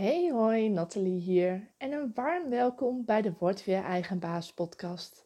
[0.00, 5.24] Hey hoi, Nathalie hier en een warm welkom bij de Word Weer Eigen Baas podcast.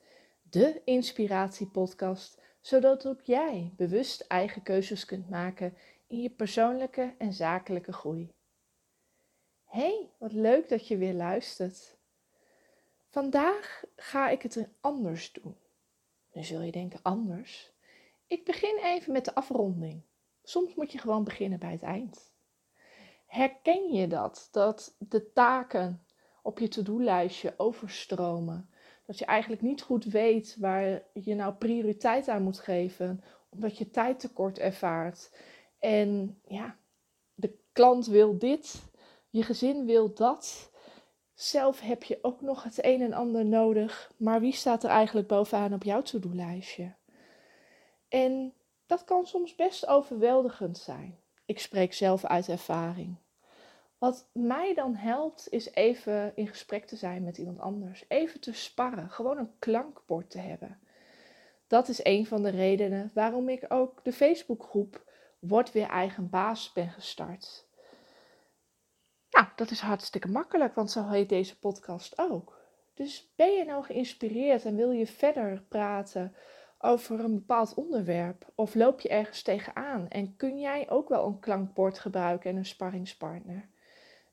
[0.51, 5.77] De inspiratiepodcast, zodat ook jij bewust eigen keuzes kunt maken
[6.07, 8.31] in je persoonlijke en zakelijke groei.
[9.65, 11.97] Hey, wat leuk dat je weer luistert.
[13.09, 15.57] Vandaag ga ik het anders doen.
[16.33, 17.73] Nu zul je denken anders.
[18.27, 20.03] Ik begin even met de afronding.
[20.43, 22.34] Soms moet je gewoon beginnen bij het eind.
[23.35, 24.49] Herken je dat?
[24.51, 26.07] Dat de taken
[26.43, 28.71] op je to-do-lijstje overstromen.
[29.07, 33.91] Dat je eigenlijk niet goed weet waar je nou prioriteit aan moet geven, omdat je
[33.91, 35.37] tijd tekort ervaart.
[35.79, 36.77] En ja,
[37.35, 38.83] de klant wil dit,
[39.31, 40.71] je gezin wil dat.
[41.33, 45.29] Zelf heb je ook nog het een en ander nodig, maar wie staat er eigenlijk
[45.29, 46.95] bovenaan op jouw to-do-lijstje?
[48.09, 48.55] En
[48.87, 51.19] dat kan soms best overweldigend zijn.
[51.45, 53.23] Ik spreek zelf uit ervaring.
[54.05, 58.05] Wat mij dan helpt, is even in gesprek te zijn met iemand anders.
[58.09, 60.79] Even te sparren, gewoon een klankbord te hebben.
[61.67, 66.73] Dat is een van de redenen waarom ik ook de Facebookgroep Word weer eigen baas
[66.73, 67.67] ben gestart.
[69.31, 72.61] Nou, dat is hartstikke makkelijk, want zo heet deze podcast ook.
[72.95, 76.35] Dus ben je nou geïnspireerd en wil je verder praten
[76.79, 78.47] over een bepaald onderwerp?
[78.55, 82.67] Of loop je ergens tegenaan en kun jij ook wel een klankbord gebruiken en een
[82.67, 83.73] sparringspartner?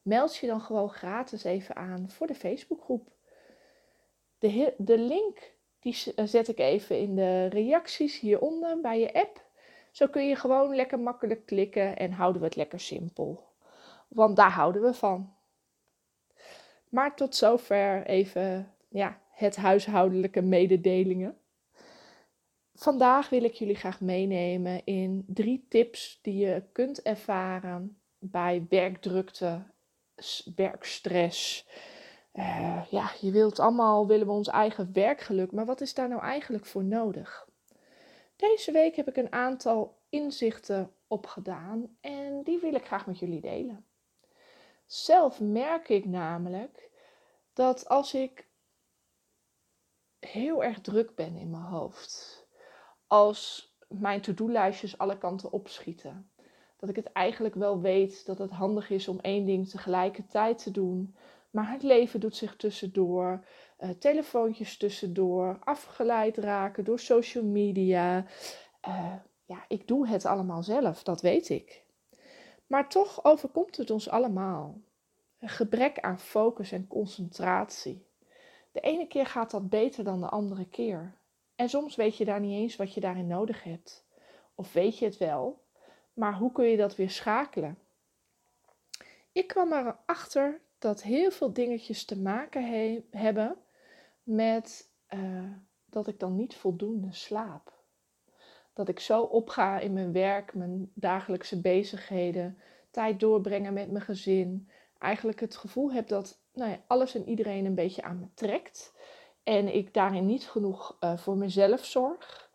[0.01, 3.09] Meld je dan gewoon gratis even aan voor de Facebookgroep.
[4.39, 9.49] De, de link die zet ik even in de reacties hieronder bij je app.
[9.91, 13.43] Zo kun je gewoon lekker makkelijk klikken en houden we het lekker simpel.
[14.07, 15.33] Want daar houden we van.
[16.89, 21.37] Maar tot zover even ja, het huishoudelijke mededelingen.
[22.73, 29.63] Vandaag wil ik jullie graag meenemen in drie tips die je kunt ervaren bij werkdrukte,
[30.55, 31.67] werkstress.
[32.33, 36.21] Uh, ja, je wilt allemaal, willen we ons eigen werkgeluk, maar wat is daar nou
[36.21, 37.49] eigenlijk voor nodig?
[38.35, 43.41] Deze week heb ik een aantal inzichten opgedaan en die wil ik graag met jullie
[43.41, 43.85] delen.
[44.85, 46.89] Zelf merk ik namelijk
[47.53, 48.49] dat als ik
[50.19, 52.47] heel erg druk ben in mijn hoofd,
[53.07, 56.30] als mijn to-do-lijstjes alle kanten opschieten,
[56.81, 60.71] dat ik het eigenlijk wel weet dat het handig is om één ding tegelijkertijd te
[60.71, 61.15] doen,
[61.49, 63.45] maar het leven doet zich tussendoor,
[63.79, 68.25] uh, telefoontjes tussendoor, afgeleid raken door social media.
[68.87, 69.13] Uh,
[69.45, 71.83] ja, ik doe het allemaal zelf, dat weet ik.
[72.67, 74.81] Maar toch overkomt het ons allemaal.
[75.39, 78.05] Een gebrek aan focus en concentratie.
[78.71, 81.17] De ene keer gaat dat beter dan de andere keer.
[81.55, 84.05] En soms weet je daar niet eens wat je daarin nodig hebt.
[84.55, 85.61] Of weet je het wel,
[86.13, 87.77] maar hoe kun je dat weer schakelen?
[89.31, 93.57] Ik kwam erachter dat heel veel dingetjes te maken he hebben
[94.23, 95.51] met uh,
[95.85, 97.79] dat ik dan niet voldoende slaap.
[98.73, 102.57] Dat ik zo opga in mijn werk, mijn dagelijkse bezigheden,
[102.91, 104.69] tijd doorbrengen met mijn gezin.
[104.97, 108.93] Eigenlijk het gevoel heb dat nou ja, alles en iedereen een beetje aan me trekt.
[109.43, 112.51] En ik daarin niet genoeg uh, voor mezelf zorg.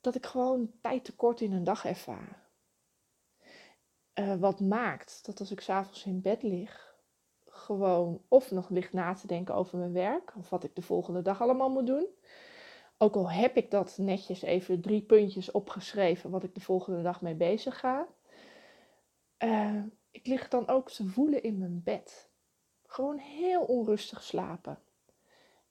[0.00, 2.45] Dat ik gewoon tijd tekort in een dag ervaar.
[4.18, 6.94] Uh, wat maakt dat als ik s'avonds in bed lig,
[7.44, 11.22] gewoon of nog ligt na te denken over mijn werk of wat ik de volgende
[11.22, 12.06] dag allemaal moet doen.
[12.98, 17.20] Ook al heb ik dat netjes even drie puntjes opgeschreven wat ik de volgende dag
[17.20, 18.06] mee bezig ga.
[19.38, 22.28] Uh, ik lig dan ook te voelen in mijn bed.
[22.86, 24.78] Gewoon heel onrustig slapen.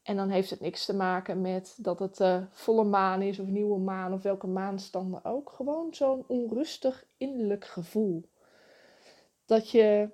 [0.01, 3.47] En dan heeft het niks te maken met dat het uh, volle maan is of
[3.47, 5.51] nieuwe maan of welke maanstanden ook.
[5.51, 8.29] Gewoon zo'n onrustig innerlijk gevoel.
[9.45, 10.09] Dat je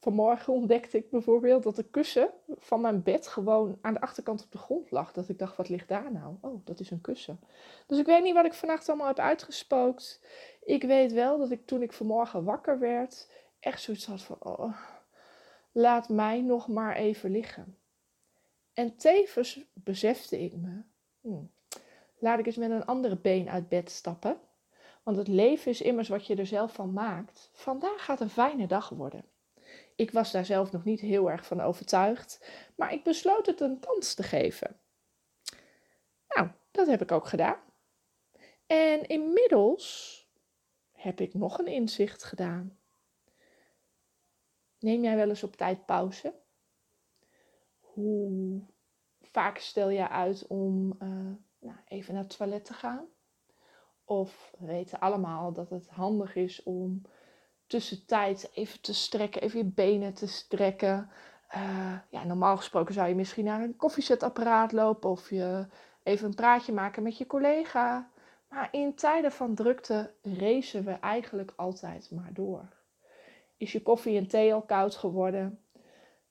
[0.00, 4.52] vanmorgen ontdekte ik bijvoorbeeld dat de kussen van mijn bed gewoon aan de achterkant op
[4.52, 5.12] de grond lag.
[5.12, 6.36] Dat ik dacht, wat ligt daar nou?
[6.40, 7.40] Oh, dat is een kussen.
[7.86, 10.20] Dus ik weet niet wat ik vannacht allemaal heb uitgespookt.
[10.64, 14.76] Ik weet wel dat ik toen ik vanmorgen wakker werd, echt zoiets had van, oh,
[15.72, 17.76] laat mij nog maar even liggen.
[18.72, 20.82] En tevens besefte ik me,
[21.20, 21.50] hmm,
[22.18, 24.40] laat ik eens met een andere been uit bed stappen.
[25.02, 27.50] Want het leven is immers wat je er zelf van maakt.
[27.52, 29.24] Vandaag gaat een fijne dag worden.
[29.96, 33.80] Ik was daar zelf nog niet heel erg van overtuigd, maar ik besloot het een
[33.80, 34.80] kans te geven.
[36.28, 37.58] Nou, dat heb ik ook gedaan.
[38.66, 40.18] En inmiddels
[40.92, 42.78] heb ik nog een inzicht gedaan.
[44.78, 46.34] Neem jij wel eens op tijd pauze?
[47.80, 48.62] Hoe
[49.20, 53.08] vaak stel je uit om uh, nou, even naar het toilet te gaan?
[54.10, 57.02] Of we weten allemaal dat het handig is om
[57.66, 61.10] tussentijd even te strekken, even je benen te strekken.
[61.54, 65.66] Uh, ja, normaal gesproken zou je misschien naar een koffiezetapparaat lopen of je
[66.02, 68.10] even een praatje maken met je collega.
[68.48, 72.68] Maar in tijden van drukte racen we eigenlijk altijd maar door.
[73.56, 75.58] Is je koffie en thee al koud geworden?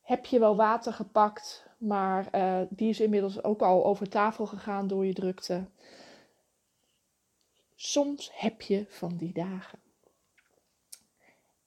[0.02, 4.88] Heb je wel water gepakt, maar uh, die is inmiddels ook al over tafel gegaan
[4.88, 5.66] door je drukte?
[7.82, 9.80] Soms heb je van die dagen.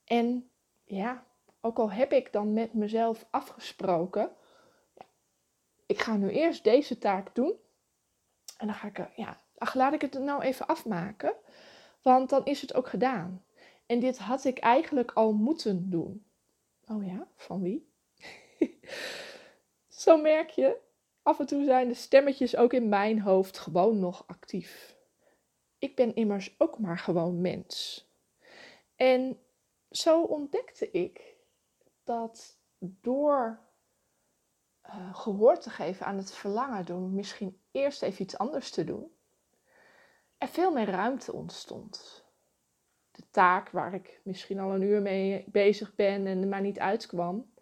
[0.04, 0.50] En
[0.84, 1.26] ja,
[1.60, 4.32] ook al heb ik dan met mezelf afgesproken,
[5.86, 7.54] ik ga nu eerst deze taak doen.
[8.56, 11.34] En dan ga ik, ja, ach, laat ik het nou even afmaken,
[12.02, 13.44] want dan is het ook gedaan.
[13.86, 16.24] En dit had ik eigenlijk al moeten doen.
[16.88, 17.88] Oh ja, van wie?
[20.02, 20.76] Zo merk je,
[21.22, 25.00] af en toe zijn de stemmetjes ook in mijn hoofd gewoon nog actief.
[25.82, 28.06] Ik ben immers ook maar gewoon mens.
[28.96, 29.38] En
[29.90, 31.36] zo ontdekte ik
[32.04, 33.60] dat door
[34.86, 39.12] uh, gehoor te geven aan het verlangen, door misschien eerst even iets anders te doen,
[40.38, 42.24] er veel meer ruimte ontstond.
[43.10, 46.78] De taak waar ik misschien al een uur mee bezig ben en er maar niet
[46.78, 47.52] uitkwam,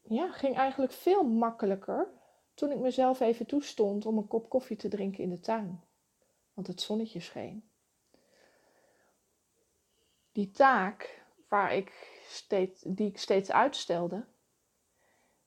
[0.00, 2.08] ja, ging eigenlijk veel makkelijker
[2.54, 5.90] toen ik mezelf even toestond om een kop koffie te drinken in de tuin.
[6.54, 7.70] Want het zonnetje scheen.
[10.32, 14.26] Die taak waar ik steeds, die ik steeds uitstelde,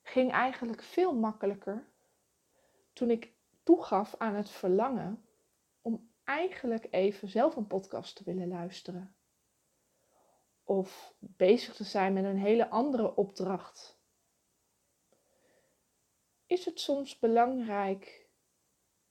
[0.02, 1.86] ging eigenlijk veel makkelijker
[2.92, 3.32] toen ik
[3.62, 5.24] toegaf aan het verlangen
[5.82, 9.16] om eigenlijk even zelf een podcast te willen luisteren.
[10.64, 13.98] Of bezig te zijn met een hele andere opdracht
[16.46, 18.25] is het soms belangrijk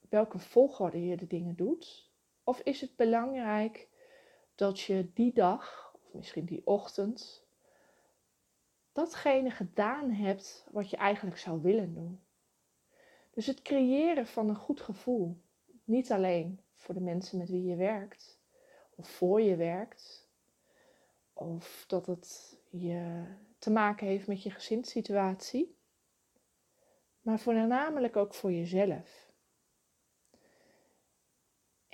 [0.10, 2.12] welke volgorde je de dingen doet?
[2.44, 3.90] Of is het belangrijk
[4.56, 7.46] dat je die dag, of misschien die ochtend,
[8.92, 12.24] datgene gedaan hebt wat je eigenlijk zou willen doen?
[13.32, 15.42] Dus het creëren van een goed gevoel,
[15.84, 18.40] niet alleen voor de mensen met wie je werkt
[18.96, 20.30] of voor je werkt,
[21.34, 23.24] of dat het je
[23.58, 25.78] te maken heeft met je gezinssituatie,
[27.22, 29.25] maar voornamelijk ook voor jezelf.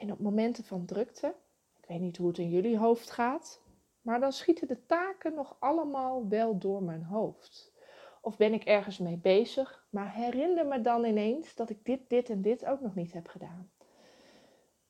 [0.02, 1.36] En op momenten van drukte,
[1.78, 3.62] ik weet niet hoe het in jullie hoofd gaat,
[4.02, 7.74] maar dan schieten de taken nog allemaal wel door mijn hoofd.
[8.22, 12.30] Of ben ik ergens mee bezig, maar herinner me dan ineens dat ik dit, dit
[12.30, 13.72] en dit ook nog niet heb gedaan.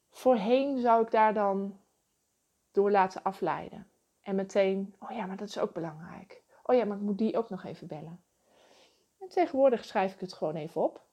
[0.09, 1.79] Voorheen zou ik daar dan
[2.71, 3.91] door laten afleiden.
[4.21, 6.43] En meteen, oh ja, maar dat is ook belangrijk.
[6.63, 8.23] Oh ja, maar ik moet die ook nog even bellen
[9.31, 11.05] tegenwoordig schrijf ik het gewoon even op.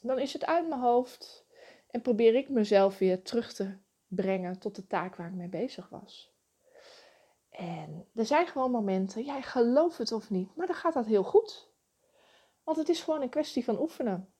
[0.00, 1.46] Dan is het uit mijn hoofd
[1.90, 3.76] en probeer ik mezelf weer terug te
[4.06, 6.36] brengen tot de taak waar ik mee bezig was.
[7.50, 11.24] En er zijn gewoon momenten, jij gelooft het of niet, maar dan gaat dat heel
[11.24, 11.70] goed.
[12.62, 14.32] Want het is gewoon een kwestie van oefenen.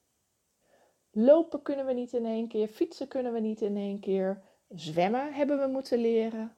[1.11, 5.33] Lopen kunnen we niet in één keer, fietsen kunnen we niet in één keer, zwemmen
[5.33, 6.57] hebben we moeten leren.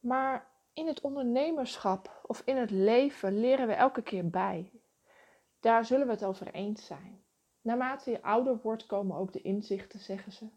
[0.00, 4.70] Maar in het ondernemerschap of in het leven leren we elke keer bij.
[5.60, 7.23] Daar zullen we het over eens zijn.
[7.64, 10.48] Naarmate je ouder wordt, komen ook de inzichten, zeggen ze.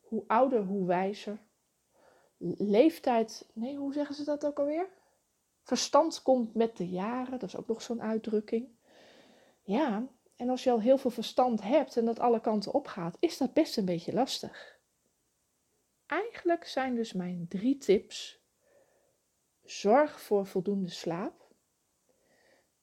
[0.00, 1.38] Hoe ouder, hoe wijzer.
[2.58, 4.88] Leeftijd, nee, hoe zeggen ze dat ook alweer?
[5.62, 8.68] Verstand komt met de jaren, dat is ook nog zo'n uitdrukking.
[9.62, 13.38] Ja, en als je al heel veel verstand hebt en dat alle kanten opgaat, is
[13.38, 14.80] dat best een beetje lastig.
[16.06, 18.42] Eigenlijk zijn dus mijn drie tips:
[19.62, 21.48] zorg voor voldoende slaap.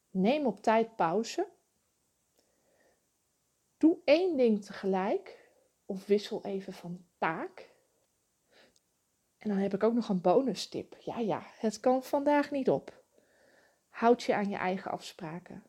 [0.09, 1.53] Neem op tijd pauze.
[3.77, 5.50] Doe één ding tegelijk
[5.86, 7.74] of wissel even van taak.
[9.38, 10.96] En dan heb ik ook nog een bonus tip.
[11.00, 13.03] Ja, ja, het kan vandaag niet op.
[13.89, 15.63] Houd je aan je eigen afspraken.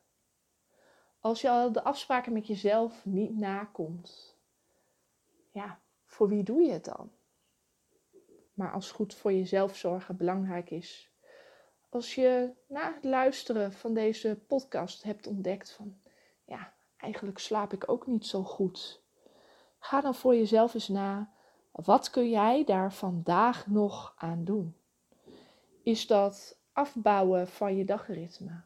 [1.20, 4.36] Als je al de afspraken met jezelf niet nakomt,
[5.52, 7.10] ja, voor wie doe je het dan?
[8.54, 11.10] Maar als goed voor jezelf zorgen belangrijk is,
[11.88, 16.00] als je na het luisteren van deze podcast hebt ontdekt van,
[17.06, 19.02] eigenlijk slaap ik ook niet zo goed.
[19.78, 21.32] Ga dan voor jezelf eens na,
[21.70, 24.76] wat kun jij daar vandaag nog aan doen?
[25.82, 28.62] Is dat afbouwen van je dagritme?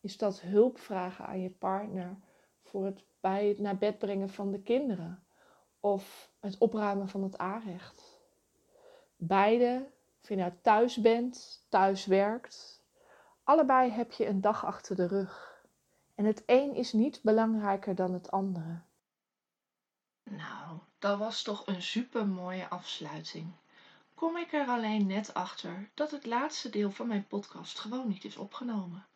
[0.00, 2.16] Is dat hulp vragen aan je partner
[2.62, 5.24] voor het bij het naar bed brengen van de kinderen?
[5.80, 8.20] Of het opruimen van het aanrecht?
[9.16, 9.88] Beide
[10.22, 12.84] of je nou thuis bent, thuis werkt.
[13.44, 15.55] Allebei heb je een dag achter de rug.
[16.16, 18.80] En het een is niet belangrijker dan het andere.
[20.30, 23.52] Nou, dat was toch een super mooie afsluiting.
[24.14, 28.24] kom ik er alleen net achter dat het laatste deel van mijn podcast gewoon niet
[28.24, 29.06] is opgenomen.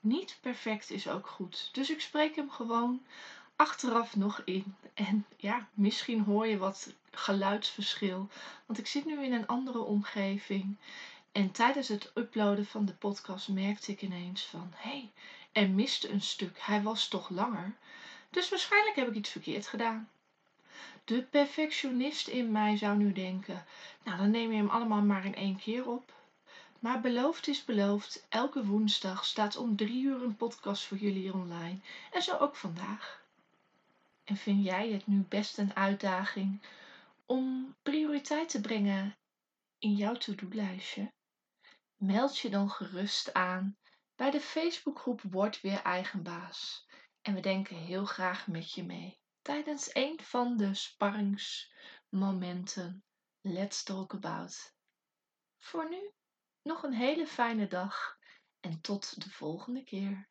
[0.00, 3.02] Niet perfect is ook goed, dus ik spreek hem gewoon
[3.56, 4.76] achteraf nog in.
[4.94, 8.28] En ja, misschien hoor je wat geluidsverschil,
[8.66, 10.76] want ik zit nu in een andere omgeving.
[11.32, 15.10] En tijdens het uploaden van de podcast merkte ik ineens van, hé, hey,
[15.58, 17.76] er miste een stuk, hij was toch langer.
[18.30, 20.08] Dus waarschijnlijk heb ik iets verkeerd gedaan.
[21.04, 23.64] De perfectionist in mij zou nu denken,
[24.04, 26.12] nou dan neem je hem allemaal maar in één keer op.
[26.78, 31.78] Maar beloofd is beloofd, elke woensdag staat om drie uur een podcast voor jullie online.
[32.12, 33.22] En zo ook vandaag.
[34.24, 36.62] En vind jij het nu best een uitdaging
[37.26, 39.16] om prioriteit te brengen
[39.78, 41.12] in jouw to-do-lijstje?
[41.96, 43.76] Meld je dan gerust aan
[44.18, 46.86] bij de Facebookgroep Word weer eigenbaas.
[47.22, 53.04] En we denken heel graag met je mee tijdens een van de sparringsmomenten
[53.40, 54.74] Let's Talk About.
[55.58, 56.10] Voor nu
[56.62, 58.18] nog een hele fijne dag
[58.60, 60.28] en tot de volgende keer.